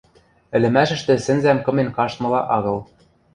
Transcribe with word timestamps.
Ӹлӹмӓшӹштӹ 0.55 1.13
сӹнзӓм 1.25 1.59
кымен 1.65 1.89
каштмыла 1.95 2.41
агыл. 2.55 2.77